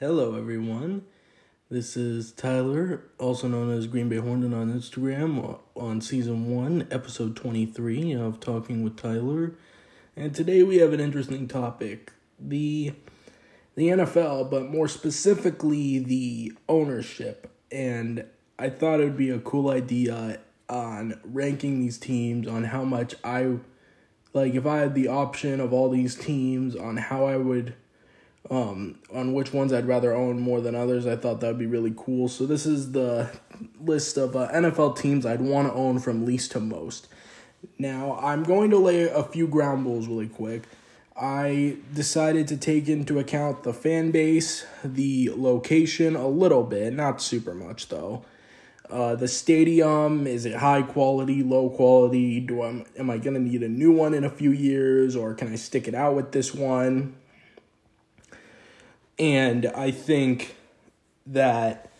[0.00, 1.04] Hello, everyone.
[1.68, 7.36] This is Tyler, also known as Green Bay Hornet on Instagram, on season one, episode
[7.36, 9.52] 23 of Talking with Tyler.
[10.16, 12.94] And today we have an interesting topic the,
[13.74, 17.52] the NFL, but more specifically, the ownership.
[17.70, 18.24] And
[18.58, 20.40] I thought it would be a cool idea
[20.70, 23.58] on ranking these teams, on how much I
[24.32, 27.74] like, if I had the option of all these teams, on how I would
[28.48, 31.06] um, on which ones I'd rather own more than others.
[31.06, 32.28] I thought that would be really cool.
[32.28, 33.30] So this is the
[33.80, 37.08] list of uh, NFL teams I'd want to own from least to most.
[37.78, 40.64] Now I'm going to lay a few ground rules really quick.
[41.20, 47.20] I decided to take into account the fan base, the location a little bit, not
[47.20, 48.24] super much though.
[48.88, 52.40] Uh, the stadium is it high quality, low quality?
[52.40, 55.52] Do I am I gonna need a new one in a few years, or can
[55.52, 57.14] I stick it out with this one?
[59.20, 60.56] And I think
[61.26, 61.92] that,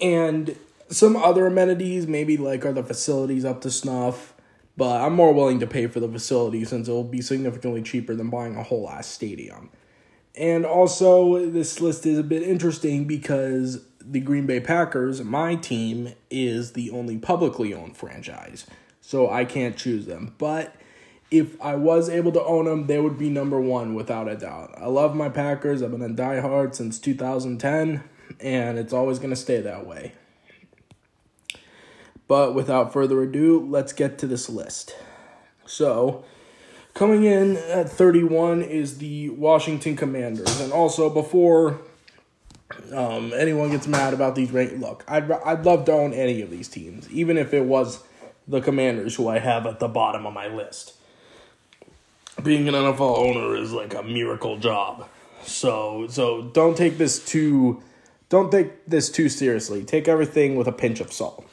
[0.00, 0.56] and
[0.88, 4.32] some other amenities, maybe like are the facilities up to snuff,
[4.76, 8.14] but I'm more willing to pay for the facility since it will be significantly cheaper
[8.14, 9.70] than buying a whole ass stadium.
[10.36, 16.14] And also, this list is a bit interesting because the Green Bay Packers, my team,
[16.30, 18.66] is the only publicly owned franchise.
[19.00, 20.36] So I can't choose them.
[20.38, 20.76] But
[21.30, 24.74] if I was able to own them, they would be number one without a doubt.
[24.76, 25.82] I love my Packers.
[25.82, 28.02] I've been a diehard since 2010,
[28.40, 30.12] and it's always going to stay that way.
[32.26, 34.96] But without further ado, let's get to this list.
[35.66, 36.24] So,
[36.94, 40.60] coming in at 31 is the Washington Commanders.
[40.60, 41.80] And also, before
[42.92, 46.50] um, anyone gets mad about these rank, look, I'd, I'd love to own any of
[46.50, 48.02] these teams, even if it was
[48.48, 50.94] the Commanders who I have at the bottom of my list
[52.42, 55.08] being an NFL owner is like a miracle job.
[55.42, 57.82] So so don't take this too
[58.30, 59.84] don't take this too seriously.
[59.84, 61.44] Take everything with a pinch of salt.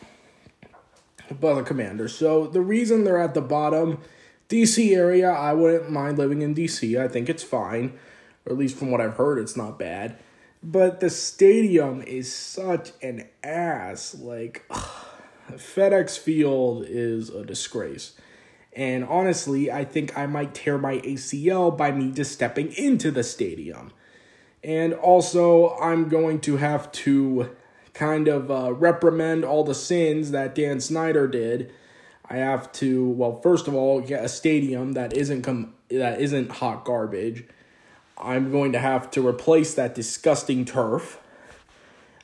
[1.41, 2.15] But the Commanders.
[2.15, 3.99] So the reason they're at the bottom,
[4.47, 6.97] DC area, I wouldn't mind living in DC.
[6.97, 7.97] I think it's fine.
[8.45, 10.17] Or at least from what I've heard, it's not bad.
[10.63, 14.15] But the stadium is such an ass.
[14.15, 14.89] Like ugh,
[15.51, 18.13] FedEx Field is a disgrace.
[18.77, 23.23] And honestly, I think I might tear my ACL by me just stepping into the
[23.23, 23.91] stadium.
[24.63, 27.55] And also, I'm going to have to
[27.95, 31.73] kind of uh, reprimand all the sins that Dan Snyder did.
[32.29, 36.51] I have to, well, first of all, get a stadium that isn't com- that isn't
[36.51, 37.45] hot garbage.
[38.15, 41.19] I'm going to have to replace that disgusting turf.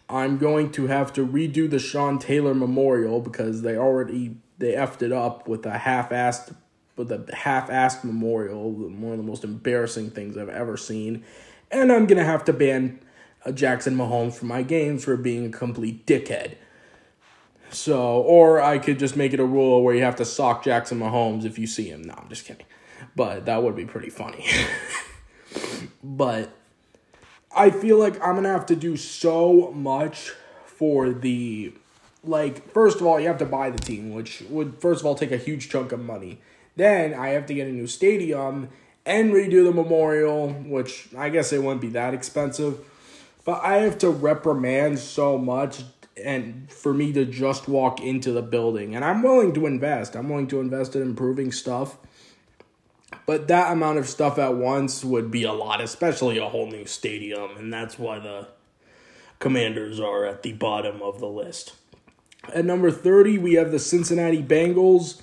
[0.07, 5.01] I'm going to have to redo the Sean Taylor Memorial because they already they effed
[5.01, 6.55] it up with a half-assed
[6.95, 11.23] with a half-assed memorial, one of the most embarrassing things I've ever seen.
[11.71, 12.99] And I'm gonna have to ban
[13.45, 16.55] uh, Jackson Mahomes from my games for being a complete dickhead.
[17.71, 20.99] So, or I could just make it a rule where you have to sock Jackson
[20.99, 22.03] Mahomes if you see him.
[22.03, 22.67] No, I'm just kidding.
[23.15, 24.45] But that would be pretty funny.
[26.03, 26.55] but
[27.55, 30.31] I feel like I'm gonna have to do so much
[30.65, 31.73] for the
[32.23, 35.15] like first of all you have to buy the team which would first of all
[35.15, 36.39] take a huge chunk of money.
[36.75, 38.69] Then i have to get a new stadium
[39.05, 42.79] and redo the memorial which i guess it wouldn't be that expensive.
[43.45, 45.83] But i have to reprimand so much
[46.23, 48.95] and for me to just walk into the building.
[48.95, 50.15] And i'm willing to invest.
[50.15, 51.97] I'm willing to invest in improving stuff.
[53.25, 56.85] But that amount of stuff at once would be a lot especially a whole new
[56.85, 57.57] stadium.
[57.57, 58.47] And that's why the
[59.39, 61.73] commanders are at the bottom of the list
[62.53, 65.21] at number 30, we have the Cincinnati Bengals.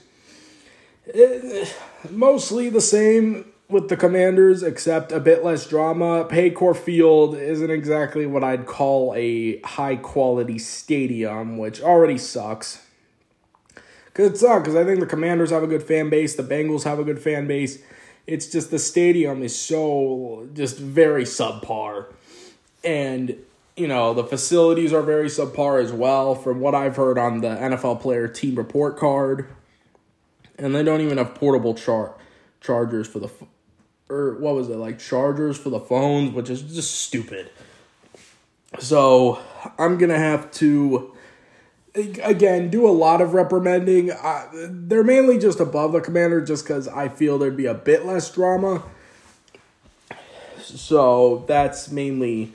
[1.12, 1.66] Eh,
[2.10, 6.24] mostly the same with the Commanders, except a bit less drama.
[6.24, 12.84] Paycor Field isn't exactly what I'd call a high quality stadium, which already sucks.
[14.12, 16.82] Cause it sucks, because I think the Commanders have a good fan base, the Bengals
[16.82, 17.80] have a good fan base.
[18.26, 22.06] It's just the stadium is so just very subpar.
[22.82, 23.36] And
[23.76, 27.48] you know, the facilities are very subpar as well, from what I've heard on the
[27.48, 29.48] NFL player team report card.
[30.58, 32.14] And they don't even have portable char-
[32.60, 33.30] chargers for the,
[34.08, 37.50] or what was it, like chargers for the phones, which is just stupid.
[38.78, 39.40] So
[39.78, 41.14] I'm going to have to,
[41.94, 44.10] again, do a lot of reprimanding.
[44.10, 48.04] Uh, they're mainly just above the commander just because I feel there'd be a bit
[48.04, 48.82] less drama.
[50.60, 52.52] So that's mainly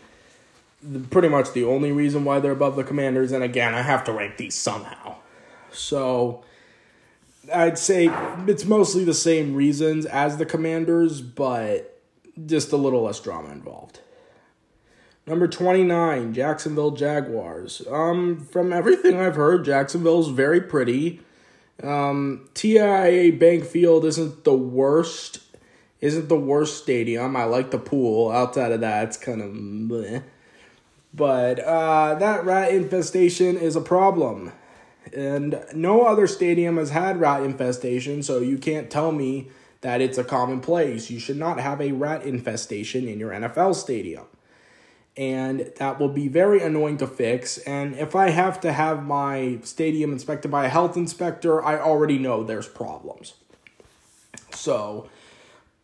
[1.10, 3.32] pretty much the only reason why they're above the Commanders.
[3.32, 5.16] And again, I have to rank these somehow.
[5.72, 6.44] So
[7.54, 8.10] I'd say
[8.48, 12.02] it's mostly the same reasons as the Commanders, but
[12.46, 14.00] just a little less drama involved.
[15.28, 17.82] Number 29, Jacksonville Jaguars.
[17.90, 21.20] Um, from everything I've heard, Jacksonville's very pretty.
[21.82, 25.40] Um, TIAA Bank Field isn't the worst.
[26.00, 27.36] Isn't the worst stadium.
[27.36, 28.30] I like the pool.
[28.30, 30.24] Outside of that, it's kind of bleh.
[31.16, 34.52] But uh, that rat infestation is a problem.
[35.14, 39.50] And no other stadium has had rat infestation, so you can't tell me
[39.82, 41.10] that it's a commonplace.
[41.10, 44.26] You should not have a rat infestation in your NFL stadium.
[45.16, 47.60] And that will be very annoying to fix.
[47.60, 52.18] And if I have to have my stadium inspected by a health inspector, I already
[52.18, 53.36] know there's problems.
[54.52, 55.10] So,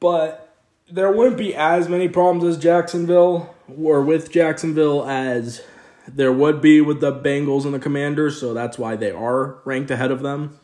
[0.02, 0.54] but
[0.90, 5.62] there wouldn't be as many problems as Jacksonville or with Jacksonville as
[6.08, 9.92] there would be with the Bengals and the Commanders, so that's why they are ranked
[9.92, 10.60] ahead of them.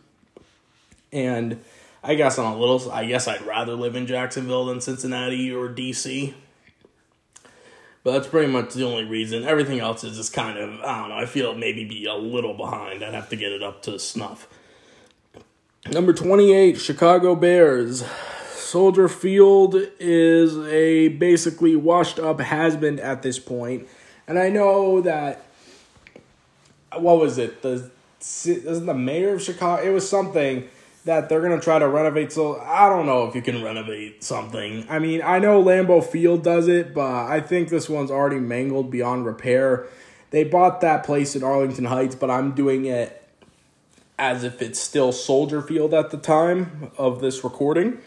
[1.11, 1.63] And
[2.03, 5.69] I guess on a little, I guess I'd rather live in Jacksonville than Cincinnati or
[5.69, 6.33] DC.
[8.03, 9.43] But that's pretty much the only reason.
[9.43, 12.53] Everything else is just kind of, I don't know, I feel maybe be a little
[12.53, 13.03] behind.
[13.03, 14.47] I'd have to get it up to snuff.
[15.91, 18.03] Number 28, Chicago Bears.
[18.67, 23.87] Soldier Field is a basically washed up has been at this point.
[24.27, 25.45] And I know that
[26.93, 27.61] what was it?
[27.61, 29.81] The isn't the mayor of Chicago?
[29.81, 30.67] It was something
[31.05, 32.33] that they're gonna try to renovate.
[32.33, 34.85] So I don't know if you can renovate something.
[34.89, 38.91] I mean, I know Lambeau Field does it, but I think this one's already mangled
[38.91, 39.87] beyond repair.
[40.31, 43.23] They bought that place in Arlington Heights, but I'm doing it
[44.19, 47.99] as if it's still Soldier Field at the time of this recording.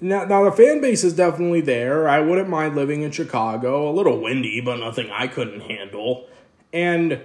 [0.00, 2.08] Now, now the fan base is definitely there.
[2.08, 3.88] I wouldn't mind living in Chicago.
[3.88, 6.26] A little windy, but nothing I couldn't handle.
[6.72, 7.20] And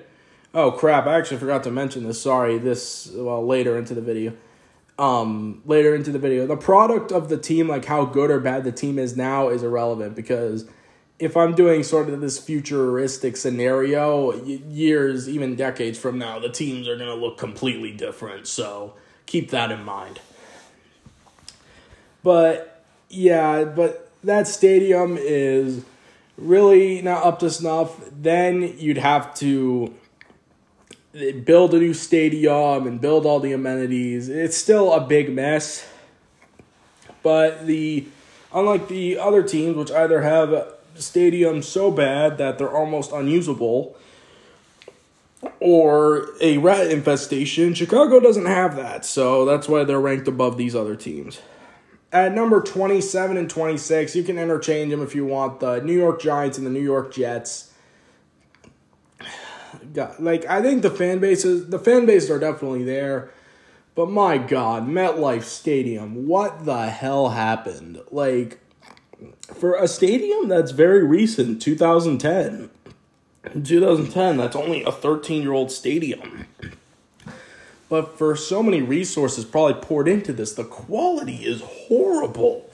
[0.53, 2.21] oh crap, I actually forgot to mention this.
[2.21, 4.33] Sorry, this well later into the video.
[4.97, 8.65] Um, later into the video, the product of the team, like how good or bad
[8.65, 10.69] the team is now, is irrelevant because
[11.19, 16.87] if I'm doing sort of this futuristic scenario, years, even decades from now, the teams
[16.87, 18.47] are going to look completely different.
[18.47, 18.95] So
[19.25, 20.19] keep that in mind.
[22.23, 25.83] But yeah, but that stadium is
[26.37, 27.99] really not up to snuff.
[28.11, 29.93] Then you'd have to
[31.43, 34.29] build a new stadium and build all the amenities.
[34.29, 35.87] It's still a big mess.
[37.23, 38.07] But the
[38.53, 43.95] unlike the other teams which either have stadiums so bad that they're almost unusable
[45.59, 49.05] or a rat infestation, Chicago doesn't have that.
[49.05, 51.39] So that's why they're ranked above these other teams.
[52.11, 55.59] At number 27 and 26, you can interchange them if you want.
[55.59, 57.71] The New York Giants and the New York Jets.
[59.93, 63.31] God, like I think the fan bases, the fan bases are definitely there.
[63.93, 67.99] But my God, MetLife Stadium, what the hell happened?
[68.11, 68.59] Like
[69.53, 72.69] for a stadium that's very recent, 2010.
[73.43, 76.45] 2010, that's only a 13 year old stadium.
[77.89, 82.69] But for so many resources probably poured into this, the quality is horrible.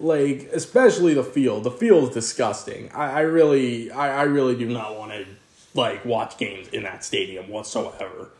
[0.00, 1.64] Like, especially the field.
[1.64, 2.90] The field is disgusting.
[2.92, 5.26] I, I really I, I really do not want to
[5.74, 8.30] like watch games in that stadium whatsoever.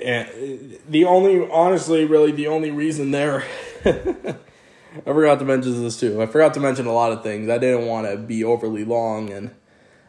[0.00, 3.44] And the only honestly, really the only reason there
[3.84, 6.20] I forgot to mention this too.
[6.22, 7.48] I forgot to mention a lot of things.
[7.48, 9.50] I didn't want to be overly long and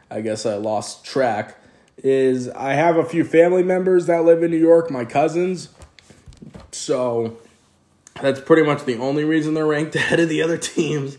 [0.10, 1.58] I guess I lost track
[1.98, 5.70] is I have a few family members that live in New York, my cousins.
[6.72, 7.38] So
[8.22, 11.18] that's pretty much the only reason they're ranked ahead of the other teams.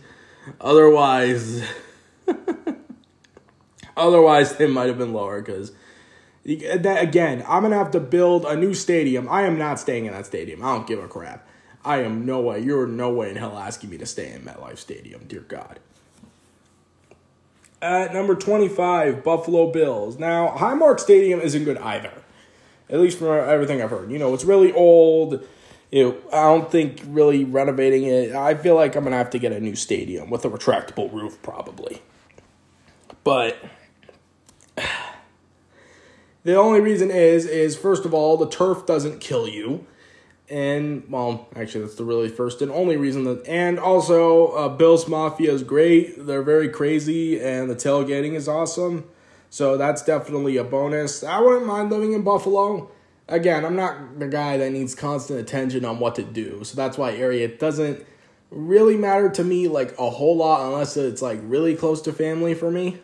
[0.61, 1.63] Otherwise,
[3.97, 5.73] otherwise they might have been lower because
[6.45, 9.29] again, I'm gonna have to build a new stadium.
[9.29, 10.63] I am not staying in that stadium.
[10.63, 11.49] I don't give a crap.
[11.85, 12.61] I am no way.
[12.61, 15.25] You're no way in hell asking me to stay in MetLife Stadium.
[15.27, 15.81] Dear God.
[17.85, 20.19] At number 25, Buffalo Bills.
[20.19, 22.13] Now, Highmark Stadium isn't good either.
[22.89, 24.11] At least from everything I've heard.
[24.11, 25.47] You know, it's really old.
[25.91, 28.35] It, I don't think really renovating it.
[28.35, 31.13] I feel like I'm going to have to get a new stadium with a retractable
[31.13, 32.01] roof, probably.
[33.23, 33.63] But
[36.43, 39.87] the only reason is, is first of all, the turf doesn't kill you
[40.49, 43.47] and well, actually, that's the really first and only reason that.
[43.47, 46.27] And also, uh, Bills Mafia is great.
[46.27, 49.05] They're very crazy, and the tailgating is awesome.
[49.49, 51.25] So that's definitely a bonus.
[51.25, 52.91] I wouldn't mind living in Buffalo.
[53.27, 56.99] Again, I'm not the guy that needs constant attention on what to do, so that's
[56.99, 58.05] why area doesn't
[58.51, 62.53] really matter to me like a whole lot unless it's like really close to family
[62.53, 63.01] for me,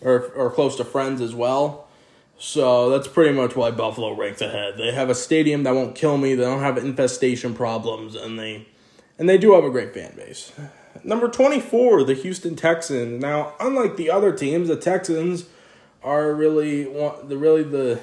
[0.00, 1.88] or or close to friends as well.
[2.42, 4.78] So that's pretty much why Buffalo ranks ahead.
[4.78, 6.34] They have a stadium that won't kill me.
[6.34, 8.66] They don't have infestation problems, and they
[9.18, 10.50] and they do have a great fan base.
[11.04, 13.20] Number 24, the Houston Texans.
[13.20, 15.44] Now, unlike the other teams, the Texans
[16.02, 18.00] are really the really the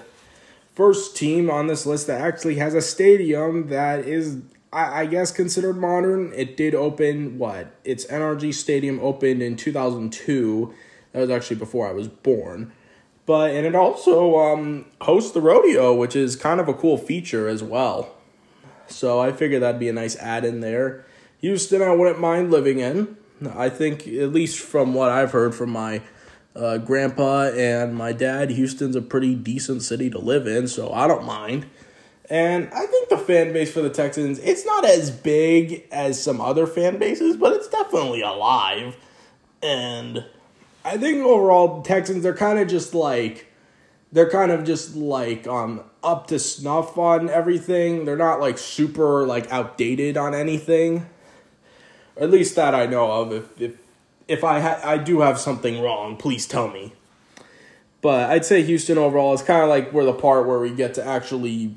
[0.75, 5.31] first team on this list that actually has a stadium that is I, I guess
[5.31, 6.31] considered modern.
[6.33, 7.75] It did open what?
[7.83, 10.75] Its NRG Stadium opened in 2002.
[11.13, 12.71] That was actually before I was born.
[13.27, 17.47] But and it also um, hosts the rodeo, which is kind of a cool feature
[17.47, 18.15] as well.
[18.87, 21.05] So I figured that'd be a nice add in there.
[21.41, 23.17] Houston, I wouldn't mind living in.
[23.53, 26.01] I think, at least from what I've heard from my
[26.55, 31.07] uh, grandpa and my dad, Houston's a pretty decent city to live in, so I
[31.07, 31.67] don't mind.
[32.29, 36.41] And I think the fan base for the Texans, it's not as big as some
[36.41, 38.95] other fan bases, but it's definitely alive.
[39.61, 40.25] And
[40.87, 43.51] I think overall, Texans are kind of just like,
[44.13, 48.05] they're kind of just like um up to snuff on everything.
[48.05, 51.07] They're not like super like outdated on anything.
[52.15, 53.33] At least that I know of.
[53.33, 53.75] If if
[54.29, 56.93] if I ha- I do have something wrong, please tell me.
[58.01, 60.93] But I'd say Houston overall is kind of like where the part where we get
[60.93, 61.75] to actually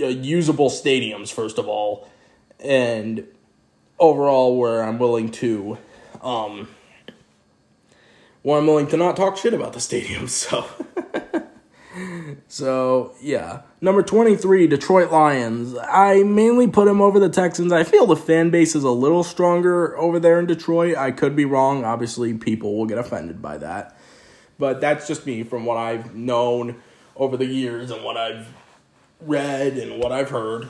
[0.00, 2.08] uh, usable stadiums first of all,
[2.60, 3.26] and
[3.98, 5.78] overall where I'm willing to,
[6.22, 6.68] um,
[8.42, 10.28] where I'm willing to not talk shit about the stadium.
[10.42, 10.66] So.
[12.48, 15.76] so yeah, number twenty three, Detroit Lions.
[15.78, 17.70] I mainly put them over the Texans.
[17.70, 20.96] I feel the fan base is a little stronger over there in Detroit.
[20.96, 21.84] I could be wrong.
[21.84, 23.96] Obviously, people will get offended by that,
[24.58, 26.80] but that's just me from what I've known
[27.14, 28.48] over the years and what I've
[29.20, 30.68] read and what I've heard.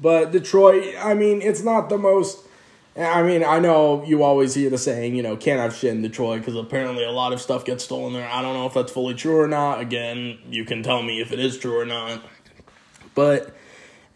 [0.00, 2.47] But Detroit, I mean, it's not the most
[2.98, 6.02] I mean, I know you always hear the saying, you know, can't have shit in
[6.02, 8.28] Detroit because apparently a lot of stuff gets stolen there.
[8.28, 9.80] I don't know if that's fully true or not.
[9.80, 12.20] Again, you can tell me if it is true or not.
[13.14, 13.54] But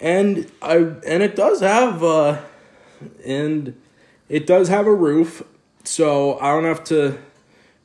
[0.01, 2.41] and I and it does have uh
[3.25, 3.81] and
[4.29, 5.45] it does have a roof,
[5.85, 7.19] so I don't have to,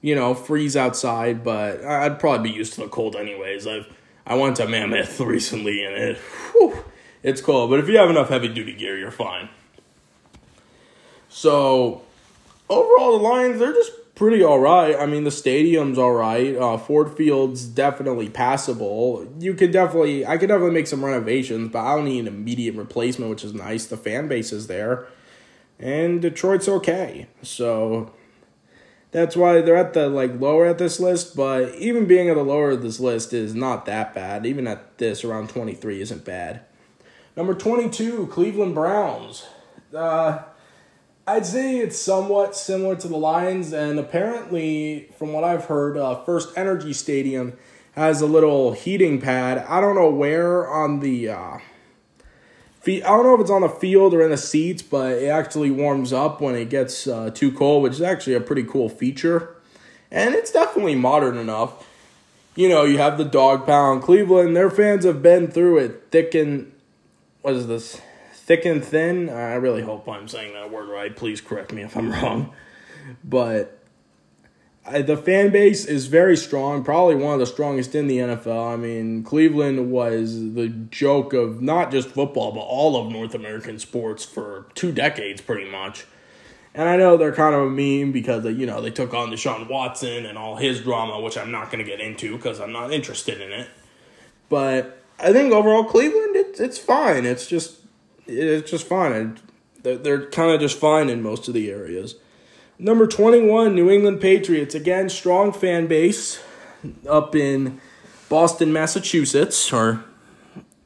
[0.01, 1.43] you know, freeze outside.
[1.43, 3.67] But I'd probably be used to the cold anyways.
[3.67, 3.87] I've
[4.25, 6.17] I went to Mammoth recently and it,
[6.53, 6.83] whew,
[7.21, 7.69] it's cold.
[7.69, 9.49] But if you have enough heavy duty gear, you're fine.
[11.37, 12.01] So
[12.67, 14.95] overall, the Lions they're just pretty all right.
[14.95, 16.55] I mean, the stadium's all right.
[16.55, 19.31] Uh, Ford Field's definitely passable.
[19.37, 22.73] You could definitely, I could definitely make some renovations, but I don't need an immediate
[22.73, 23.85] replacement, which is nice.
[23.85, 25.05] The fan base is there,
[25.77, 27.27] and Detroit's okay.
[27.43, 28.11] So
[29.11, 31.35] that's why they're at the like lower at this list.
[31.35, 34.47] But even being at the lower of this list is not that bad.
[34.47, 36.61] Even at this around twenty three isn't bad.
[37.35, 39.45] Number twenty two, Cleveland Browns.
[39.95, 40.39] Uh,
[41.29, 46.23] I'd say it's somewhat similar to the Lions, and apparently, from what I've heard, uh,
[46.23, 47.57] First Energy Stadium
[47.95, 49.57] has a little heating pad.
[49.67, 51.29] I don't know where on the.
[51.29, 51.57] Uh,
[52.87, 55.69] I don't know if it's on the field or in the seats, but it actually
[55.69, 59.57] warms up when it gets uh, too cold, which is actually a pretty cool feature.
[60.09, 61.85] And it's definitely modern enough.
[62.55, 64.01] You know, you have the dog pound.
[64.01, 66.71] Cleveland, their fans have been through it thick and.
[67.41, 68.01] What is this?
[68.47, 69.29] Thick and thin.
[69.29, 71.15] I really hope I'm saying that word right.
[71.15, 72.53] Please correct me if I'm wrong.
[73.23, 73.77] But
[74.85, 78.73] I, the fan base is very strong, probably one of the strongest in the NFL.
[78.73, 83.79] I mean, Cleveland was the joke of not just football, but all of North American
[83.79, 86.05] sports for two decades, pretty much.
[86.73, 89.29] And I know they're kind of a meme because they, you know they took on
[89.29, 92.71] Deshaun Watson and all his drama, which I'm not going to get into because I'm
[92.71, 93.67] not interested in it.
[94.47, 97.25] But I think overall Cleveland, it's it's fine.
[97.25, 97.77] It's just
[98.27, 99.39] it's just fine.
[99.83, 102.15] They're, they're kind of just fine in most of the areas.
[102.79, 104.75] Number 21, New England Patriots.
[104.75, 106.41] Again, strong fan base
[107.09, 107.81] up in
[108.29, 110.03] Boston, Massachusetts, or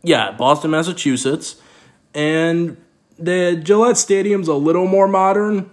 [0.03, 1.57] yeah, Boston, Massachusetts.
[2.13, 2.77] And
[3.17, 5.69] the Gillette Stadium's a little more modern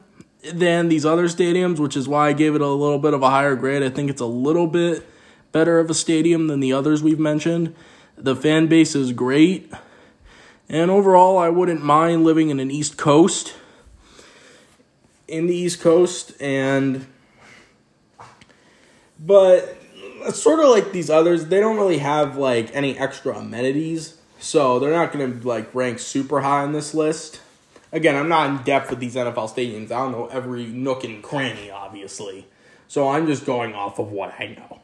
[0.53, 3.31] than these other stadiums, which is why I gave it a little bit of a
[3.31, 3.83] higher grade.
[3.83, 5.07] I think it's a little bit
[5.53, 7.75] better of a stadium than the others we've mentioned.
[8.17, 9.73] The fan base is great.
[10.69, 13.55] And overall, I wouldn't mind living in an East Coast,
[15.27, 17.07] in the East Coast, and
[19.19, 19.77] but
[20.33, 21.47] sort of like these others.
[21.47, 25.99] They don't really have like any extra amenities, so they're not going to like rank
[25.99, 27.41] super high on this list.
[27.91, 29.87] Again, I'm not in depth with these NFL stadiums.
[29.87, 32.47] I don't know every nook and cranny, obviously.
[32.87, 34.81] So I'm just going off of what I know.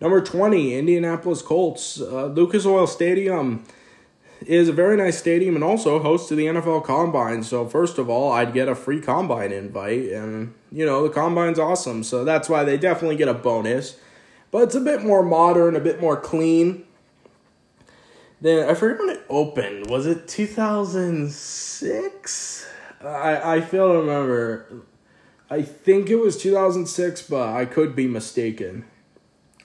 [0.00, 2.00] Number 20, Indianapolis Colts.
[2.00, 3.64] Uh, Lucas Oil Stadium
[4.46, 7.42] is a very nice stadium and also hosts to the NFL Combine.
[7.42, 11.58] So first of all, I'd get a free Combine invite, and you know the Combine's
[11.58, 12.02] awesome.
[12.02, 13.98] So that's why they definitely get a bonus.
[14.50, 16.84] But it's a bit more modern, a bit more clean.
[18.40, 19.88] Then I forget when it opened.
[19.88, 22.66] Was it two thousand six?
[23.02, 24.84] I I fail to remember.
[25.50, 28.86] I think it was 2006, but I could be mistaken.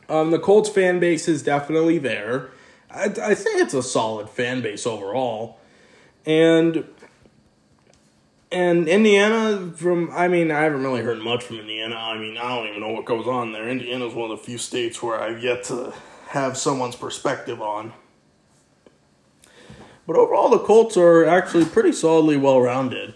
[0.09, 2.49] Um, the Colts fan base is definitely there.
[2.91, 5.59] I, I think it's a solid fan base overall,
[6.25, 6.85] and
[8.51, 11.95] and Indiana from I mean I haven't really heard much from Indiana.
[11.95, 13.69] I mean I don't even know what goes on there.
[13.69, 15.93] Indiana's one of the few states where I've yet to
[16.29, 17.93] have someone's perspective on.
[20.07, 23.13] But overall, the Colts are actually pretty solidly well rounded.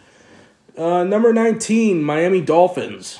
[0.78, 3.20] Uh, number 19, Miami Dolphins.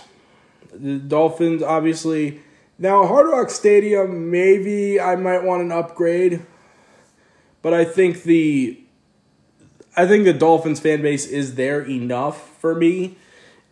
[0.72, 2.43] The Dolphins, obviously.
[2.84, 6.46] Now, Hard Rock Stadium, maybe I might want an upgrade.
[7.62, 8.78] But I think the.
[9.96, 13.16] I think the Dolphins fan base is there enough for me.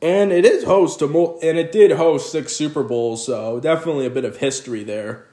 [0.01, 4.10] And it is host to and it did host six Super Bowls, so definitely a
[4.10, 5.27] bit of history there.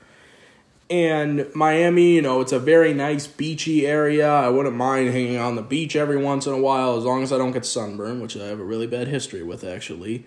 [0.91, 4.29] And Miami, you know, it's a very nice beachy area.
[4.29, 7.33] I wouldn't mind hanging on the beach every once in a while as long as
[7.33, 10.27] I don't get sunburned, which I have a really bad history with, actually.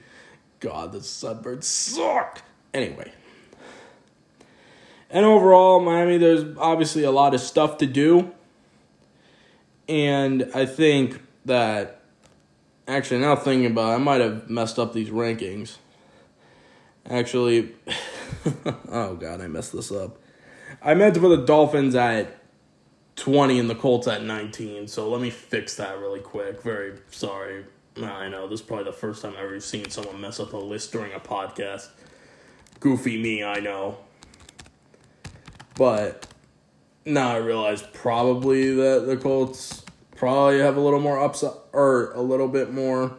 [0.62, 2.43] God, the sunburns suck.
[2.74, 3.12] Anyway.
[5.12, 8.32] And overall, Miami, there's obviously a lot of stuff to do.
[9.89, 12.01] And I think that,
[12.88, 15.77] actually, now thinking about it, I might have messed up these rankings.
[17.10, 17.75] Actually,
[18.88, 20.18] oh God, I messed this up.
[20.82, 22.38] I meant to put the Dolphins at
[23.18, 26.62] 20 and the Colts at 19, so let me fix that really quick.
[26.62, 27.65] Very sorry.
[28.01, 30.58] I know, this is probably the first time I've ever seen someone mess up a
[30.58, 31.89] list during a podcast.
[32.80, 33.98] Goofy me, I know.
[35.75, 36.28] But
[37.06, 39.84] now I realize probably that the Colts
[40.16, 43.16] probably have a little more upside, or a little bit more.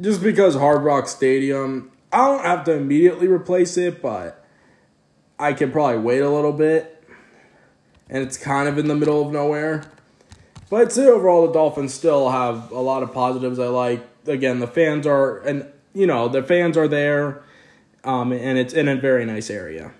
[0.00, 4.44] Just because Hard Rock Stadium, I don't have to immediately replace it, but
[5.38, 7.04] I can probably wait a little bit,
[8.08, 9.84] and it's kind of in the middle of nowhere.
[10.70, 14.04] But I'd say overall the Dolphins still have a lot of positives I like.
[14.26, 17.42] Again, the fans are, and you know, the fans are there,
[18.04, 19.92] um, and it's in a very nice area.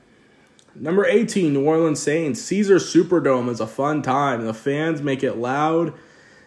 [0.80, 2.40] Number 18, New Orleans Saints.
[2.42, 4.44] Caesar Superdome is a fun time.
[4.44, 5.92] The fans make it loud,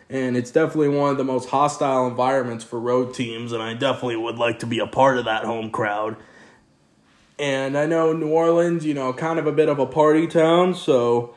[0.10, 4.16] and it's definitely one of the most hostile environments for road teams, and I definitely
[4.16, 6.16] would like to be a part of that home crowd.
[7.38, 10.76] And I know New Orleans, you know, kind of a bit of a party town,
[10.76, 11.36] so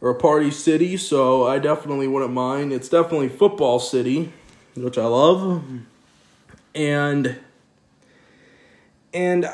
[0.00, 2.72] or a party city, so I definitely wouldn't mind.
[2.72, 4.32] It's definitely football city,
[4.74, 5.64] which I love.
[6.74, 7.38] And
[9.14, 9.48] and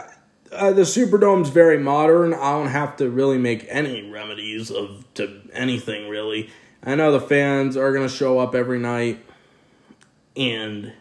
[0.52, 2.34] uh, the Superdome's very modern.
[2.34, 6.50] I don't have to really make any remedies of to anything really.
[6.82, 9.24] I know the fans are gonna show up every night,
[10.36, 10.92] and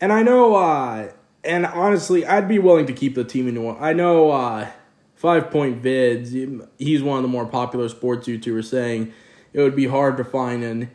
[0.00, 1.12] and I know uh,
[1.44, 3.82] and honestly, I'd be willing to keep the team in New Orleans.
[3.82, 4.68] I know uh,
[5.14, 9.12] Five Point Vids, he's one of the more popular sports YouTubers, saying
[9.52, 10.90] it would be hard to find an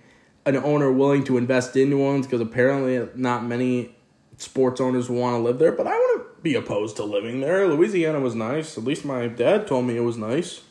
[0.45, 3.95] an owner willing to invest in New Orleans because apparently not many
[4.37, 5.71] sports owners want to live there.
[5.71, 5.91] But I
[6.45, 7.67] be opposed to living there.
[7.67, 8.77] Louisiana was nice.
[8.77, 10.61] At least my dad told me it was nice.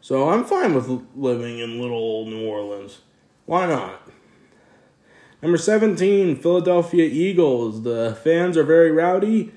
[0.00, 2.98] So I'm fine with living in little old New Orleans.
[3.46, 4.02] Why not?
[5.40, 7.84] Number 17, Philadelphia Eagles.
[7.84, 9.52] The fans are very rowdy,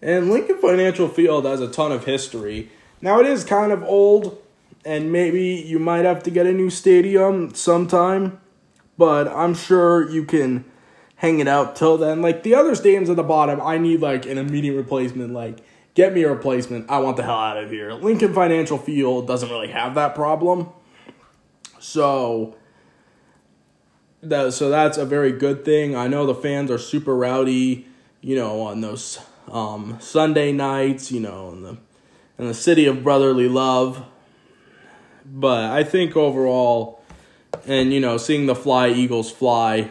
[0.00, 2.70] and Lincoln Financial Field has a ton of history.
[3.02, 4.42] Now, it is kind of old,
[4.86, 8.40] and maybe you might have to get a new stadium sometime,
[8.96, 10.64] but I'm sure you can
[11.16, 12.22] hang it out till then.
[12.22, 15.32] Like the other stadiums at the bottom, I need like an immediate replacement.
[15.32, 15.58] Like,
[15.94, 16.90] get me a replacement.
[16.90, 17.92] I want the hell out of here.
[17.92, 20.68] Lincoln Financial Field doesn't really have that problem.
[21.78, 22.56] So,
[24.22, 25.94] that, so that's a very good thing.
[25.94, 27.86] I know the fans are super rowdy,
[28.20, 29.18] you know, on those
[29.50, 31.76] um, Sunday nights, you know, in the
[32.38, 34.04] in the city of brotherly love.
[35.24, 37.02] But I think overall,
[37.66, 39.90] and you know, seeing the fly Eagles fly,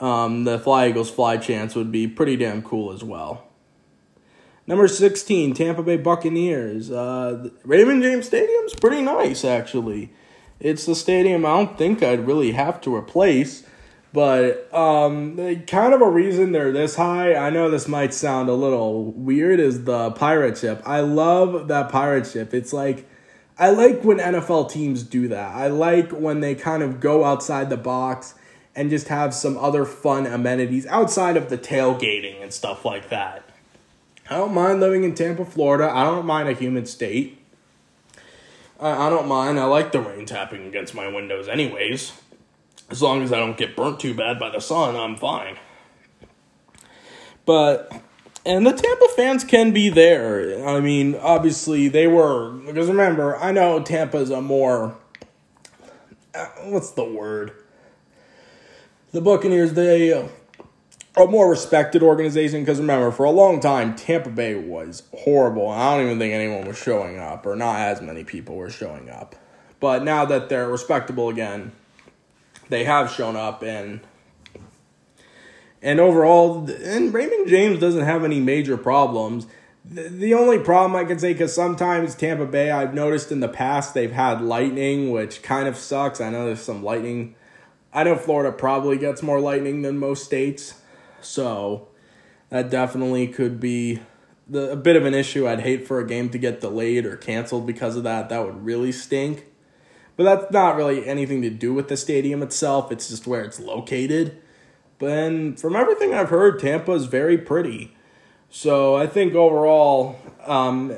[0.00, 3.44] um, the fly Eagles fly chance would be pretty damn cool as well.
[4.66, 6.90] Number 16, Tampa Bay Buccaneers.
[6.90, 10.12] Uh, Raymond James Stadium's pretty nice, actually.
[10.60, 13.64] It's the stadium I don't think I'd really have to replace.
[14.12, 18.54] But um, kind of a reason they're this high, I know this might sound a
[18.54, 20.82] little weird, is the pirate ship.
[20.84, 22.54] I love that pirate ship.
[22.54, 23.08] It's like,
[23.58, 25.54] I like when NFL teams do that.
[25.54, 28.34] I like when they kind of go outside the box
[28.78, 33.42] and just have some other fun amenities outside of the tailgating and stuff like that.
[34.30, 35.90] I don't mind living in Tampa, Florida.
[35.90, 37.42] I don't mind a humid state.
[38.78, 39.58] I, I don't mind.
[39.58, 42.12] I like the rain tapping against my windows, anyways.
[42.88, 45.58] As long as I don't get burnt too bad by the sun, I'm fine.
[47.44, 47.92] But
[48.46, 50.64] and the Tampa fans can be there.
[50.66, 54.96] I mean, obviously they were because remember, I know Tampa's a more
[56.32, 57.52] uh, what's the word?
[59.12, 60.28] The Buccaneers, they uh,
[61.16, 65.68] are a more respected organization because remember, for a long time, Tampa Bay was horrible.
[65.68, 69.10] I don't even think anyone was showing up, or not as many people were showing
[69.10, 69.34] up.
[69.80, 71.72] But now that they're respectable again,
[72.68, 74.00] they have shown up and
[75.80, 79.46] and overall and Raymond James doesn't have any major problems.
[79.84, 83.48] The, the only problem I can say cuz sometimes Tampa Bay I've noticed in the
[83.48, 86.20] past they've had lightning which kind of sucks.
[86.20, 87.34] I know there's some lightning.
[87.92, 90.74] I know Florida probably gets more lightning than most states.
[91.20, 91.88] So
[92.50, 94.00] that definitely could be
[94.48, 95.48] the, a bit of an issue.
[95.48, 98.28] I'd hate for a game to get delayed or canceled because of that.
[98.28, 99.46] That would really stink.
[100.16, 102.90] But that's not really anything to do with the stadium itself.
[102.90, 104.40] It's just where it's located.
[104.98, 107.94] But then, from everything I've heard, Tampa is very pretty.
[108.50, 110.96] So I think overall, um,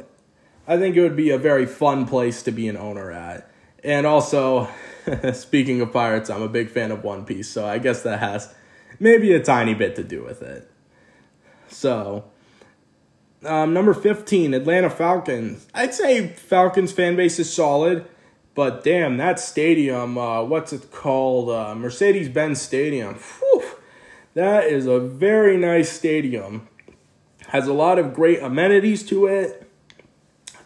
[0.67, 3.50] I think it would be a very fun place to be an owner at.
[3.83, 4.69] And also,
[5.33, 8.55] speaking of pirates, I'm a big fan of One Piece, so I guess that has
[8.99, 10.71] maybe a tiny bit to do with it.
[11.69, 12.25] So,
[13.45, 15.67] um, number 15, Atlanta Falcons.
[15.75, 18.07] I'd say Falcons fan base is solid.
[18.55, 21.51] But damn, that stadium, uh, what's it called?
[21.51, 23.15] Uh, Mercedes Benz Stadium.
[23.15, 23.65] Whew,
[24.35, 26.69] that is a very nice stadium.
[27.49, 29.70] Has a lot of great amenities to it.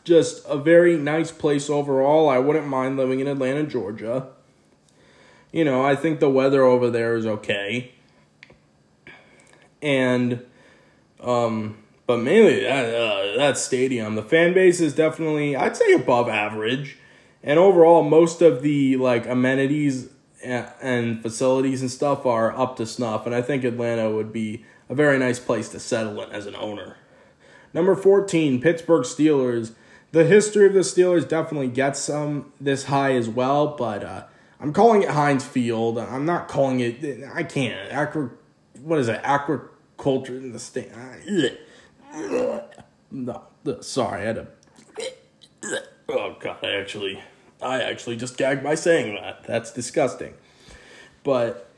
[0.04, 2.28] Just a very nice place overall.
[2.28, 4.28] I wouldn't mind living in Atlanta, Georgia.
[5.50, 7.92] You know, I think the weather over there is okay.
[9.80, 10.44] And,
[11.20, 16.28] um, but mainly that uh, that stadium, the fan base is definitely, I'd say, above
[16.28, 16.98] average
[17.44, 20.08] and overall most of the like amenities
[20.42, 24.94] and facilities and stuff are up to snuff and i think atlanta would be a
[24.94, 26.96] very nice place to settle in as an owner
[27.72, 29.72] number 14 pittsburgh steelers
[30.14, 34.24] the history of the steelers definitely gets some this high as well but uh,
[34.60, 38.30] i'm calling it heinz field i'm not calling it i can't Acro,
[38.80, 40.90] what is it agriculture in the state
[43.10, 43.42] no
[43.80, 44.46] sorry i had to
[46.08, 47.20] oh god i actually
[47.64, 49.44] I actually just gagged by saying that.
[49.44, 50.34] That's disgusting.
[51.22, 51.70] But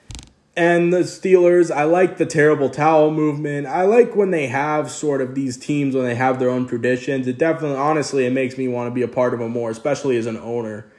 [0.56, 3.66] and the Steelers, I like the terrible towel movement.
[3.66, 7.26] I like when they have sort of these teams when they have their own traditions.
[7.26, 10.16] It definitely honestly it makes me want to be a part of them more, especially
[10.16, 10.90] as an owner.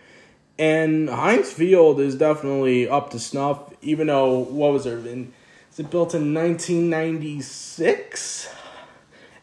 [0.60, 5.08] And Heinz Field is definitely up to snuff, even though what was it?
[5.08, 5.34] In,
[5.72, 8.54] is it built in 1996?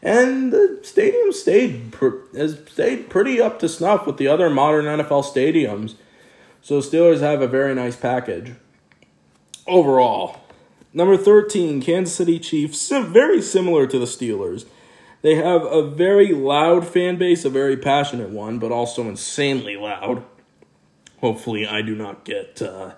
[0.01, 1.93] and the stadium stayed
[2.35, 5.95] has stayed pretty up to snuff with the other modern NFL stadiums.
[6.61, 8.53] So Steelers have a very nice package
[9.67, 10.41] overall.
[10.93, 14.65] Number 13, Kansas City Chiefs, very similar to the Steelers.
[15.21, 20.23] They have a very loud fan base, a very passionate one, but also insanely loud.
[21.19, 22.61] Hopefully, I do not get.
[22.61, 22.93] Uh,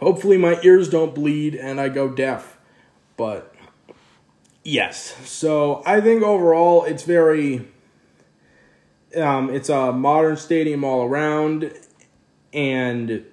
[0.00, 2.58] hopefully, my ears don't bleed and I go deaf.
[3.16, 3.56] But
[4.66, 5.14] Yes.
[5.24, 7.68] So I think overall it's very
[9.16, 11.72] um, it's a modern stadium all around
[12.52, 13.24] and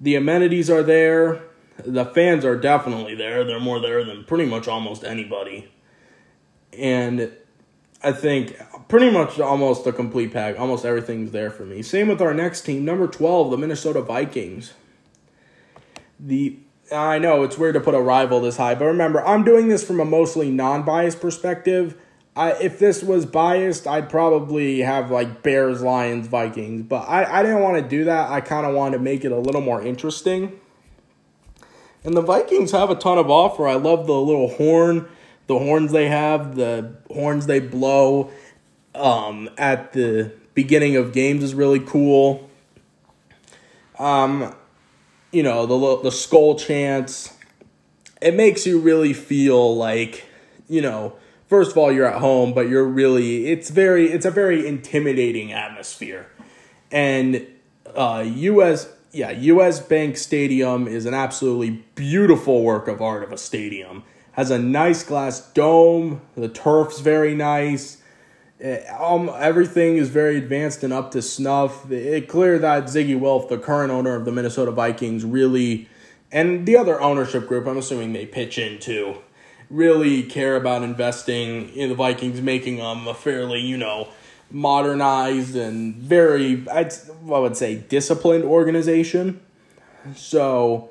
[0.00, 1.42] the amenities are there.
[1.84, 3.44] The fans are definitely there.
[3.44, 5.70] They're more there than pretty much almost anybody.
[6.76, 7.32] And
[8.02, 8.56] I think
[8.88, 10.58] pretty much almost a complete pack.
[10.58, 11.82] Almost everything's there for me.
[11.82, 14.74] Same with our next team, number 12, the Minnesota Vikings.
[16.18, 16.58] The
[16.92, 19.84] I know it's weird to put a rival this high, but remember, I'm doing this
[19.84, 22.00] from a mostly non biased perspective.
[22.36, 27.42] I, if this was biased, I'd probably have like Bears, Lions, Vikings, but I, I
[27.42, 28.30] didn't want to do that.
[28.30, 30.60] I kind of wanted to make it a little more interesting.
[32.06, 33.66] And the Vikings have a ton of offer.
[33.66, 35.08] I love the little horn,
[35.48, 38.30] the horns they have, the horns they blow
[38.94, 42.48] um, at the beginning of games is really cool.
[43.98, 44.54] Um,
[45.32, 47.34] you know the the skull chants.
[48.22, 50.26] It makes you really feel like
[50.68, 51.16] you know.
[51.48, 55.52] First of all, you're at home, but you're really it's very it's a very intimidating
[55.52, 56.26] atmosphere,
[56.90, 57.46] and
[57.94, 58.88] uh, U.S.
[59.12, 59.80] Yeah, U.S.
[59.80, 64.02] Bank Stadium is an absolutely beautiful work of art of a stadium.
[64.32, 66.20] Has a nice glass dome.
[66.36, 68.02] The turf's very nice.
[68.60, 71.90] Eh, um, everything is very advanced and up to snuff.
[71.90, 75.88] It clear that Zygi Wilf, the current owner of the Minnesota Vikings, really,
[76.32, 79.18] and the other ownership group, I'm assuming they pitch into,
[79.70, 84.08] really care about investing in the Vikings, making them a fairly, you know,
[84.50, 89.40] modernized and very, I'd, I would say, disciplined organization.
[90.14, 90.90] So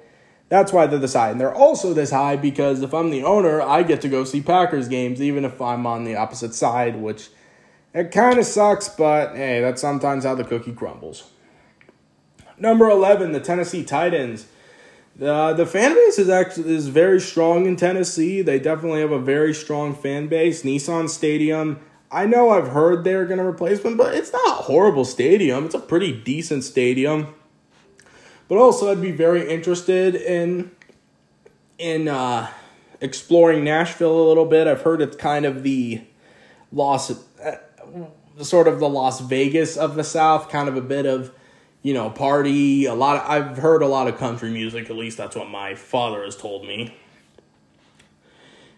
[0.50, 1.32] that's why they're this high.
[1.32, 4.42] And they're also this high because if I'm the owner, I get to go see
[4.42, 7.30] Packers games, even if I'm on the opposite side, which
[7.94, 11.32] it kind of sucks, but hey, that's sometimes how the cookie crumbles.
[12.58, 14.48] Number 11, the Tennessee Titans.
[15.22, 18.42] Uh, the fan base is actually is very strong in Tennessee.
[18.42, 20.64] They definitely have a very strong fan base.
[20.64, 21.80] Nissan Stadium.
[22.12, 25.66] I know I've heard they're going to replace them, but it's not a horrible stadium.
[25.66, 27.34] It's a pretty decent stadium.
[28.48, 30.72] But also, I'd be very interested in
[31.78, 32.50] in uh,
[33.02, 34.68] exploring Nashville a little bit.
[34.68, 36.02] I've heard it's kind of the
[36.72, 37.56] Las, uh,
[38.44, 41.32] sort of the Las Vegas of the South, kind of a bit of
[41.86, 45.18] you know, party, a lot of, I've heard a lot of country music, at least
[45.18, 46.96] that's what my father has told me.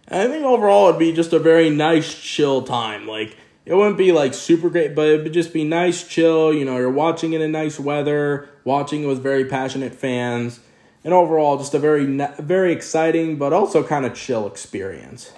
[0.10, 3.08] I think overall it'd be just a very nice chill time.
[3.08, 6.64] Like it wouldn't be like super great, but it would just be nice chill, you
[6.64, 10.62] know, you're watching it in nice weather, watching it with very passionate fans,
[11.04, 12.06] and overall just a very
[12.40, 15.34] very exciting but also kind of chill experience.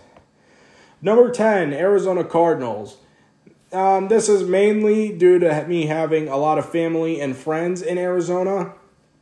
[1.02, 2.98] Number 10, Arizona Cardinals.
[3.72, 7.98] Um, this is mainly due to me having a lot of family and friends in
[7.98, 8.74] Arizona.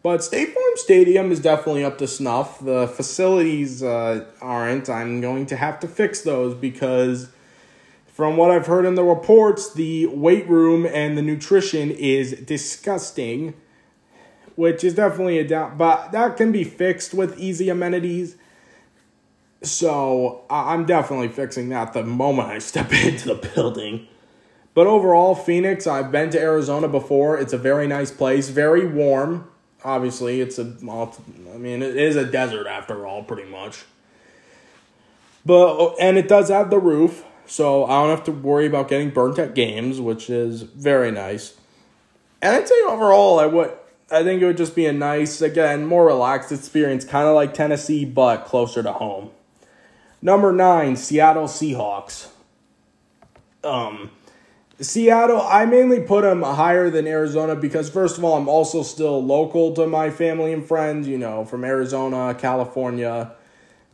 [0.08, 2.64] But State Farm Stadium is definitely up to snuff.
[2.64, 4.90] The facilities uh, aren't.
[4.90, 7.28] I'm going to have to fix those because,
[8.06, 13.54] from what I've heard in the reports, the weight room and the nutrition is disgusting,
[14.56, 15.78] which is definitely a doubt.
[15.78, 18.38] But that can be fixed with easy amenities.
[19.62, 24.08] So I'm definitely fixing that the moment I step into the building.
[24.74, 27.38] But overall, Phoenix, I've been to Arizona before.
[27.38, 29.50] It's a very nice place, very warm.
[29.88, 33.86] Obviously, it's a, I mean, it is a desert after all, pretty much.
[35.46, 39.12] But, and it does have the roof, so I don't have to worry about getting
[39.12, 41.56] burnt at games, which is very nice.
[42.42, 43.72] And I'd say overall, I would,
[44.12, 47.54] I think it would just be a nice, again, more relaxed experience, kind of like
[47.54, 49.30] Tennessee, but closer to home.
[50.22, 52.28] Number nine, Seattle Seahawks.
[53.64, 54.12] Um,
[54.80, 59.24] Seattle, I mainly put them higher than Arizona because, first of all, I'm also still
[59.24, 63.32] local to my family and friends, you know, from Arizona, California.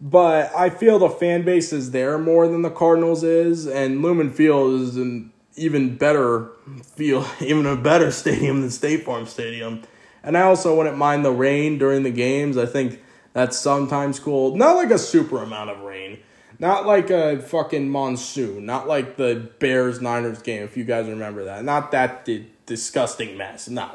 [0.02, 4.30] But I feel the fan base is there more than the Cardinals is, and Lumen
[4.30, 6.50] Field is an even better
[6.84, 9.84] feel, even a better stadium than State Farm Stadium.
[10.22, 12.58] And I also wouldn't mind the rain during the games.
[12.58, 14.56] I think that's sometimes cool.
[14.58, 16.20] Not like a super amount of rain
[16.60, 18.66] not like a fucking monsoon.
[18.66, 21.64] Not like the Bears Niners game, if you guys remember that.
[21.64, 23.68] Not that di- disgusting mess.
[23.68, 23.90] No.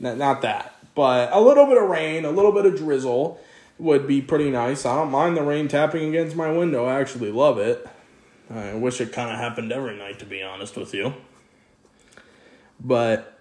[0.00, 0.74] Not, not that.
[0.94, 3.40] But a little bit of rain, a little bit of drizzle
[3.78, 4.84] would be pretty nice.
[4.84, 6.86] I don't mind the rain tapping against my window.
[6.86, 7.86] I actually love it.
[8.50, 11.14] I wish it kind of happened every night, to be honest with you.
[12.80, 13.38] But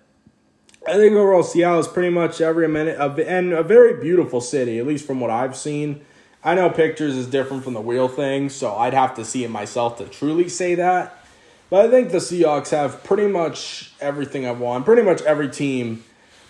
[0.87, 4.79] I think overall, Seattle is pretty much every minute, of, and a very beautiful city,
[4.79, 6.05] at least from what I've seen.
[6.43, 9.49] I know pictures is different from the real thing, so I'd have to see it
[9.49, 11.17] myself to truly say that.
[11.69, 14.85] But I think the Seahawks have pretty much everything I want.
[14.85, 16.03] Pretty much every team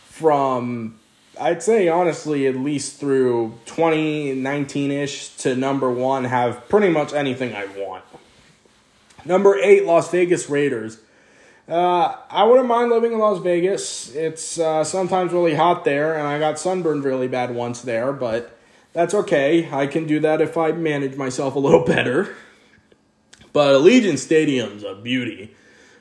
[0.06, 1.00] from,
[1.40, 7.56] I'd say honestly, at least through 2019 ish to number one, have pretty much anything
[7.56, 8.04] I want.
[9.26, 11.00] Number eight, Las Vegas Raiders.
[11.68, 14.16] Uh, I wouldn't mind living in Las Vegas.
[14.16, 18.57] It's uh, sometimes really hot there, and I got sunburned really bad once there, but
[18.98, 19.70] that's okay.
[19.72, 22.36] I can do that if I manage myself a little better.
[23.54, 25.54] But Allegiant Stadium's a beauty.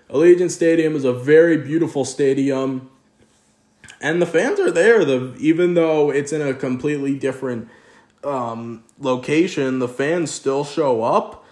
[0.08, 2.90] Allegiant Stadium is a very beautiful stadium.
[4.00, 5.04] And the fans are there.
[5.04, 7.68] The even though it's in a completely different
[8.24, 11.44] um, location, the fans still show up.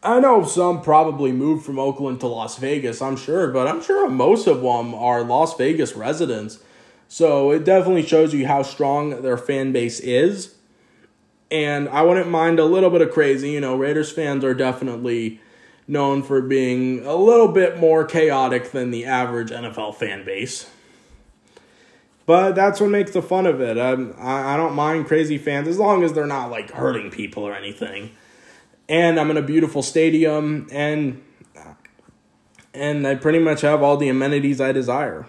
[0.00, 4.08] I know some probably moved from Oakland to Las Vegas, I'm sure, but I'm sure
[4.08, 6.60] most of them are Las Vegas residents.
[7.08, 10.53] So it definitely shows you how strong their fan base is
[11.54, 13.52] and I wouldn't mind a little bit of crazy.
[13.52, 15.40] You know, Raiders fans are definitely
[15.86, 20.68] known for being a little bit more chaotic than the average NFL fan base.
[22.26, 23.78] But that's what makes the fun of it.
[23.78, 27.44] I'm, I, I don't mind crazy fans as long as they're not like hurting people
[27.44, 28.10] or anything.
[28.88, 31.22] And I'm in a beautiful stadium, and
[32.74, 35.26] and I pretty much have all the amenities I desire.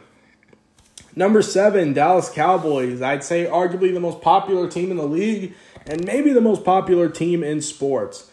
[1.15, 3.03] Number seven, Dallas Cowboys.
[3.03, 5.53] I'd say arguably the most popular team in the league
[5.87, 8.29] and maybe the most popular team in sports.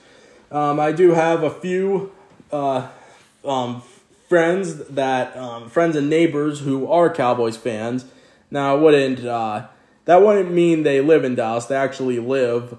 [0.50, 2.12] Um, I do have a few
[2.50, 2.88] uh,
[3.44, 3.82] um,
[4.28, 8.04] friends that um, friends and neighbors who are Cowboys fans.
[8.50, 9.66] Now, I wouldn't uh,
[10.04, 11.66] that wouldn't mean they live in Dallas.
[11.66, 12.76] They actually live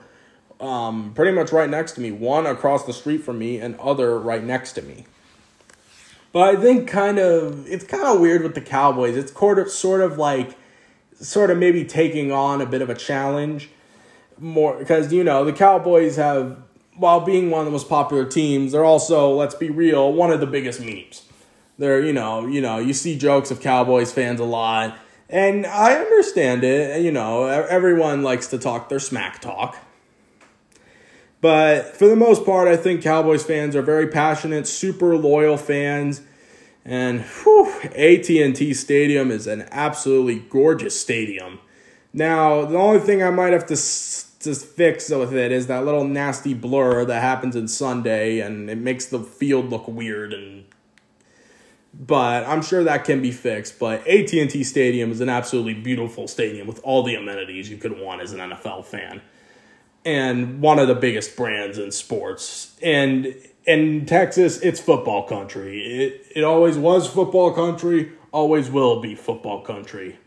[0.59, 2.11] um, pretty much right next to me.
[2.11, 5.05] One across the street from me, and other right next to me.
[6.31, 9.15] But I think kind of it's kind of weird with the Cowboys.
[9.15, 10.57] It's sort of sort of like
[11.19, 13.69] sort of maybe taking on a bit of a challenge
[14.43, 16.57] more because you know the Cowboys have
[16.95, 20.39] while being one of the most popular teams, they're also let's be real one of
[20.39, 21.23] the biggest memes.
[21.77, 24.97] They're you know you know you see jokes of Cowboys fans a lot.
[25.29, 27.01] And I understand it.
[27.01, 29.77] You know, everyone likes to talk their smack talk.
[31.41, 36.21] But for the most part, I think Cowboys fans are very passionate, super loyal fans.
[36.85, 41.59] And AT&T Stadium is an absolutely gorgeous stadium.
[42.13, 43.75] Now, the only thing I might have to
[44.43, 48.77] to fix with it is that little nasty blur that happens in Sunday, and it
[48.77, 50.33] makes the field look weird.
[50.33, 50.65] And
[51.93, 53.79] but I'm sure that can be fixed.
[53.79, 58.21] But AT&T Stadium is an absolutely beautiful stadium with all the amenities you could want
[58.21, 59.21] as an NFL fan,
[60.05, 62.75] and one of the biggest brands in sports.
[62.81, 65.81] And in Texas, it's football country.
[65.81, 70.17] It it always was football country, always will be football country.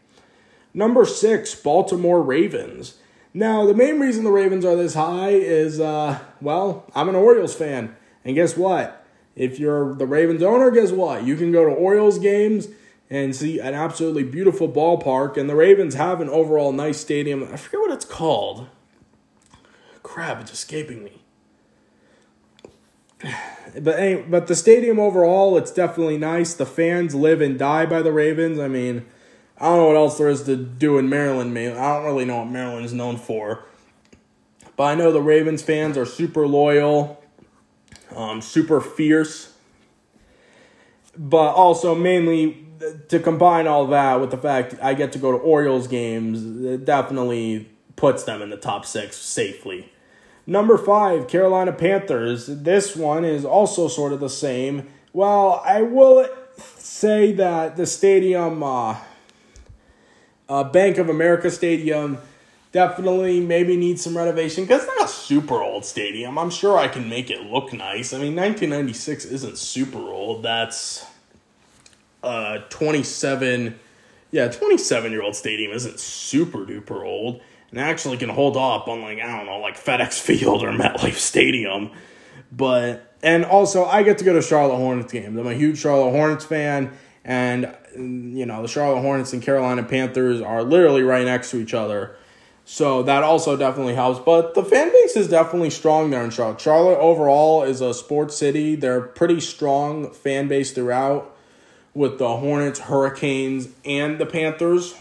[0.72, 2.98] Number six, Baltimore Ravens.
[3.36, 7.54] Now, the main reason the Ravens are this high is, uh, well, I'm an Orioles
[7.54, 7.94] fan.
[8.24, 9.06] And guess what?
[9.34, 11.24] If you're the Ravens owner, guess what?
[11.24, 12.68] You can go to Orioles games
[13.10, 15.36] and see an absolutely beautiful ballpark.
[15.36, 17.42] And the Ravens have an overall nice stadium.
[17.52, 18.68] I forget what it's called.
[20.02, 21.22] Crap, it's escaping me.
[23.78, 26.54] But but the stadium overall, it's definitely nice.
[26.54, 28.58] The fans live and die by the Ravens.
[28.58, 29.04] I mean,
[29.58, 31.54] I don't know what else there is to do in Maryland.
[31.54, 31.76] man.
[31.76, 33.64] I don't really know what Maryland is known for.
[34.76, 37.22] But I know the Ravens fans are super loyal,
[38.14, 39.54] um, super fierce.
[41.16, 42.66] But also, mainly
[43.08, 46.84] to combine all that with the fact I get to go to Orioles games, it
[46.84, 49.90] definitely puts them in the top six safely.
[50.46, 52.46] Number five, Carolina Panthers.
[52.46, 54.86] This one is also sort of the same.
[55.14, 58.62] Well, I will say that the stadium.
[58.62, 58.98] Uh,
[60.48, 62.18] uh, Bank of America Stadium
[62.72, 66.38] definitely maybe needs some renovation because it's not a super old stadium.
[66.38, 68.12] I'm sure I can make it look nice.
[68.12, 70.42] I mean, 1996 isn't super old.
[70.42, 71.06] That's
[72.22, 73.78] uh 27
[74.32, 79.00] yeah 27 year old stadium isn't super duper old and actually can hold up on
[79.00, 81.90] like i don't know like fedex field or metlife stadium
[82.50, 86.10] but and also i get to go to charlotte hornets games i'm a huge charlotte
[86.10, 86.90] hornets fan
[87.24, 91.74] and you know the Charlotte Hornets and Carolina Panthers are literally right next to each
[91.74, 92.16] other.
[92.68, 94.18] So that also definitely helps.
[94.18, 96.60] But the fan base is definitely strong there in Charlotte.
[96.60, 98.74] Charlotte overall is a sports city.
[98.74, 101.32] They're pretty strong fan base throughout
[101.94, 104.96] with the Hornets, Hurricanes, and the Panthers.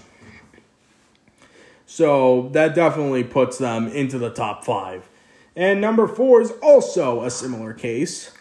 [1.87, 5.09] So that definitely puts them into the top five.
[5.55, 8.31] And number four is also a similar case.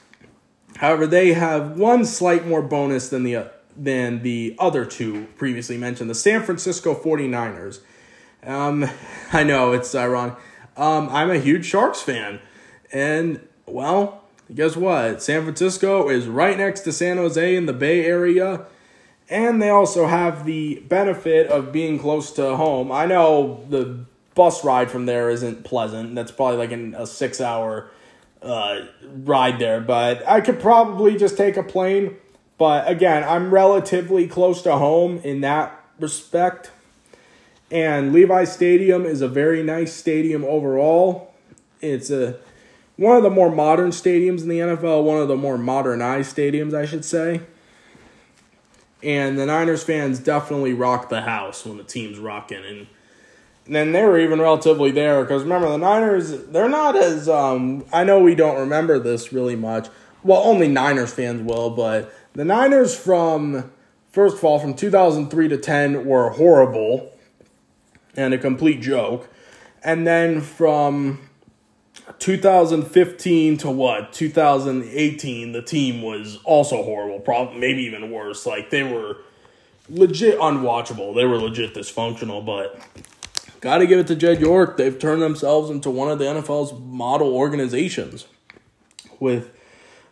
[0.76, 6.08] However, they have one slight more bonus than the than the other two previously mentioned,
[6.10, 7.80] the San Francisco 49ers.
[8.44, 8.88] Um,
[9.32, 10.36] I know it's ironic.
[10.76, 12.40] Um, I'm a huge Sharks fan.
[12.92, 15.22] And, well, guess what?
[15.22, 18.66] San Francisco is right next to San Jose in the Bay Area.
[19.28, 22.92] And they also have the benefit of being close to home.
[22.92, 26.14] I know the bus ride from there isn't pleasant.
[26.14, 27.90] That's probably like an, a six hour
[28.42, 29.80] uh, ride there.
[29.80, 32.16] But I could probably just take a plane
[32.64, 36.70] but again, I'm relatively close to home in that respect.
[37.70, 41.34] And Levi Stadium is a very nice stadium overall.
[41.82, 42.38] It's a
[42.96, 46.72] one of the more modern stadiums in the NFL, one of the more modernized stadiums,
[46.72, 47.42] I should say.
[49.02, 52.64] And the Niners fans definitely rock the house when the team's rocking.
[52.64, 52.86] And
[53.66, 58.04] then they were even relatively there because remember, the Niners, they're not as, um, I
[58.04, 59.88] know we don't remember this really much.
[60.22, 63.72] Well, only Niners fans will, but the Niners from,
[64.10, 67.12] first of all, from 2003 to 10 were horrible
[68.16, 69.28] and a complete joke.
[69.82, 71.28] And then from
[72.18, 74.12] 2015 to what?
[74.12, 78.46] 2018 the team was also horrible probably maybe even worse.
[78.46, 79.18] Like they were
[79.88, 81.14] legit unwatchable.
[81.14, 82.78] They were legit dysfunctional but
[83.60, 84.76] gotta give it to jed york.
[84.76, 88.26] They've turned themselves into one of the nfl's model organizations
[89.20, 89.50] with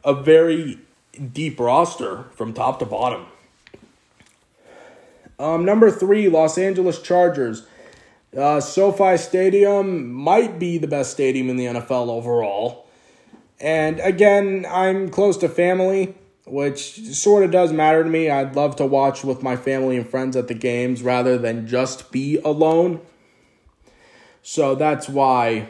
[0.04, 0.78] a very
[1.12, 3.26] deep roster from top to bottom.
[5.38, 7.66] Um, number three, Los Angeles Chargers.
[8.36, 12.86] Uh, SoFi Stadium might be the best stadium in the NFL overall.
[13.60, 16.14] And again, I'm close to family,
[16.46, 18.30] which sort of does matter to me.
[18.30, 22.10] I'd love to watch with my family and friends at the games rather than just
[22.10, 23.00] be alone.
[24.42, 25.68] So that's why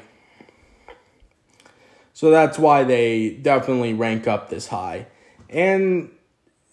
[2.15, 5.07] so that's why they definitely rank up this high.
[5.53, 6.11] And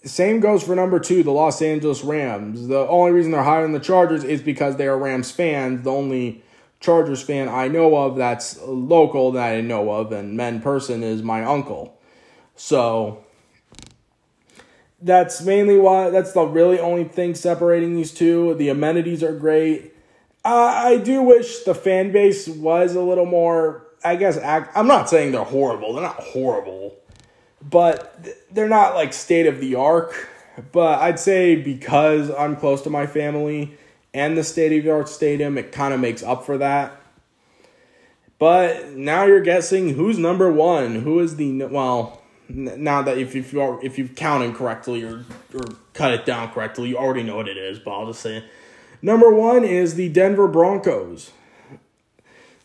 [0.04, 2.68] same goes for number two, the Los Angeles Rams.
[2.68, 5.82] The only reason they're higher than the Chargers is because they are Rams fans.
[5.82, 6.42] The only
[6.80, 11.22] Chargers fan I know of that's local that I know of and men person is
[11.22, 11.98] my uncle.
[12.56, 13.24] So
[15.02, 18.54] that's mainly why that's the really only thing separating these two.
[18.54, 19.94] The amenities are great.
[20.42, 23.86] Uh, I do wish the fan base was a little more.
[24.02, 25.92] I guess act, I'm not saying they're horrible.
[25.92, 26.96] They're not horrible,
[27.62, 28.18] but
[28.50, 30.12] they're not like state of the art.
[30.72, 33.76] But I'd say because I'm close to my family
[34.12, 37.00] and the state of the art stadium, it kind of makes up for that.
[38.38, 40.96] But now you're guessing who's number one.
[40.96, 42.22] Who is the well?
[42.48, 45.60] Now that if if you are if you've counted correctly or or
[45.92, 47.78] cut it down correctly, you already know what it is.
[47.78, 48.44] But I'll just say,
[49.02, 51.30] number one is the Denver Broncos.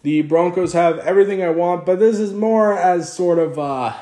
[0.01, 3.93] The Broncos have everything I want, but this is more as sort of uh,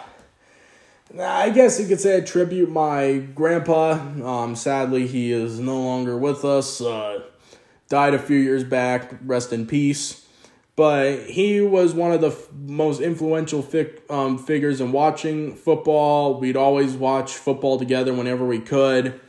[1.20, 3.93] I guess you could say I tribute my grandpa.
[3.93, 6.82] Um, sadly, he is no longer with us.
[6.82, 7.24] Uh,
[7.89, 9.14] died a few years back.
[9.24, 10.24] Rest in peace
[10.76, 13.66] but he was one of the f- most influential
[14.09, 16.39] um, figures in watching football.
[16.39, 19.20] We'd always watch football together whenever we could.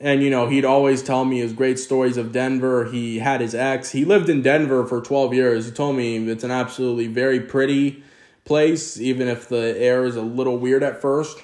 [0.00, 2.86] And, you know, he'd always tell me his great stories of Denver.
[2.86, 3.92] He had his ex.
[3.92, 5.66] He lived in Denver for 12 years.
[5.66, 8.02] He told me it's an absolutely very pretty
[8.46, 11.38] place, even if the air is a little weird at first.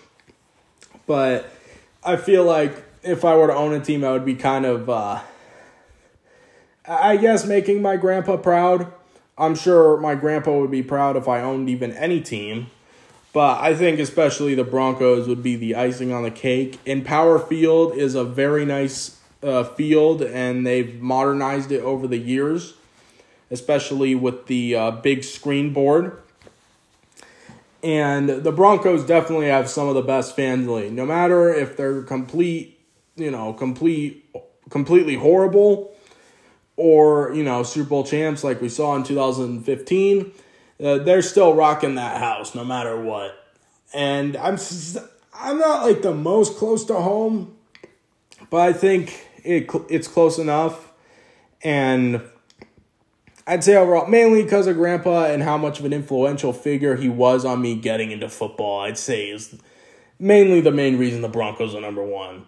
[1.07, 1.51] But
[2.03, 4.89] I feel like if I were to own a team, I would be kind of,
[4.89, 5.21] uh,
[6.87, 8.91] I guess, making my grandpa proud
[9.43, 12.71] I'm sure my grandpa would be proud if I owned even any team.
[13.33, 16.79] But I think especially the Broncos would be the icing on the cake.
[16.87, 22.19] And Power Field is a very nice uh, field, and they've modernized it over the
[22.19, 22.75] years,
[23.51, 26.22] especially with the uh, big screen board.
[27.83, 30.93] And the Broncos definitely have some of the best fans league.
[30.93, 32.79] No matter if they're complete,
[33.17, 34.25] you know, complete,
[34.71, 35.93] completely horrible
[36.77, 40.33] or you know Super Bowl champs like we saw in 2015,
[40.83, 43.39] uh, they're still rocking that house no matter what.
[43.93, 44.59] And I'm
[45.35, 47.57] I'm not like the most close to home,
[48.51, 50.93] but I think it it's close enough.
[51.63, 52.23] And
[53.47, 57.09] I'd say overall, mainly because of Grandpa and how much of an influential figure he
[57.09, 59.59] was on me getting into football, I'd say is
[60.19, 62.47] mainly the main reason the Broncos are number one.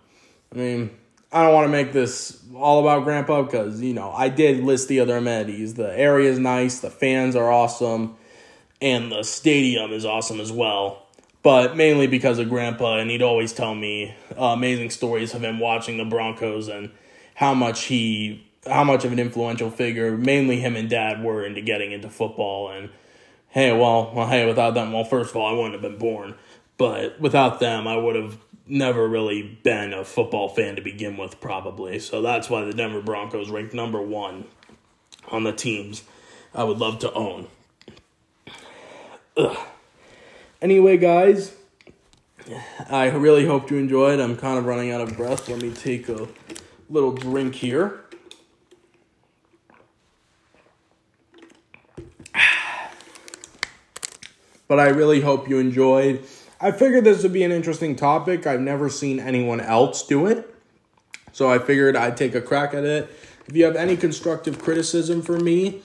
[0.53, 0.91] I mean,
[1.33, 4.87] I don't want to make this all about Grandpa because, you know, I did list
[4.87, 5.75] the other amenities.
[5.75, 8.17] The area is nice, the fans are awesome,
[8.81, 11.07] and the stadium is awesome as well.
[11.43, 15.59] But mainly because of Grandpa, and he'd always tell me uh, amazing stories of him
[15.59, 16.91] watching the Broncos and
[17.35, 21.61] how much he, how much of an influential figure, mainly him and Dad, were into
[21.61, 22.71] getting into football.
[22.71, 22.91] And
[23.49, 26.35] hey, well, well, hey, without them, well, first of all, I wouldn't have been born.
[26.77, 31.41] But without them, I would have never really been a football fan to begin with,
[31.41, 31.99] probably.
[31.99, 34.47] So that's why the Denver Broncos ranked number one
[35.29, 36.03] on the teams
[36.55, 37.49] I would love to own.
[39.37, 39.57] Ugh.
[40.63, 41.55] Anyway, guys,
[42.89, 44.21] I really hope you enjoyed.
[44.21, 45.49] I'm kind of running out of breath.
[45.49, 46.27] Let me take a
[46.89, 48.04] little drink here.
[54.75, 56.25] But I really hope you enjoyed.
[56.61, 58.45] I figured this would be an interesting topic.
[58.45, 60.53] I've never seen anyone else do it.
[61.31, 63.09] So I figured I'd take a crack at it.
[63.47, 65.83] If you have any constructive criticism for me,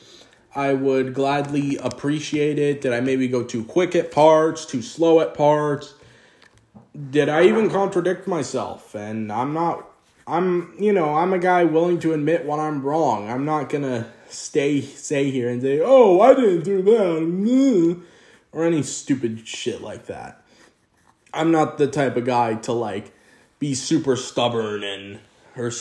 [0.56, 2.82] I would gladly appreciate it.
[2.82, 5.94] Did I maybe go too quick at parts, too slow at parts?
[7.12, 8.96] Did I even contradict myself?
[8.96, 9.88] And I'm not,
[10.26, 13.30] I'm, you know, I'm a guy willing to admit when I'm wrong.
[13.30, 17.22] I'm not to stay, say here and say, oh, I didn't do that,
[18.52, 20.44] or any stupid shit like that.
[21.34, 23.14] I'm not the type of guy to like
[23.60, 25.20] be super stubborn and
[25.56, 25.72] or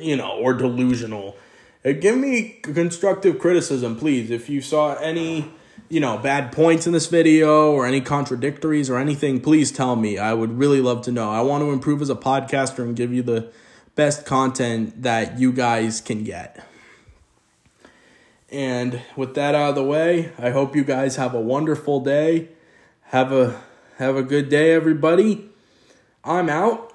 [0.00, 1.36] you know or delusional.
[1.84, 4.30] Uh, give me constructive criticism, please.
[4.30, 5.50] If you saw any
[5.88, 10.18] you know bad points in this video or any contradictories or anything, please tell me.
[10.18, 11.30] I would really love to know.
[11.30, 13.50] I want to improve as a podcaster and give you the
[13.94, 16.64] best content that you guys can get.
[18.50, 22.48] And with that out of the way, I hope you guys have a wonderful day.
[23.02, 23.60] Have a
[23.98, 25.50] have a good day, everybody.
[26.24, 26.87] I'm out.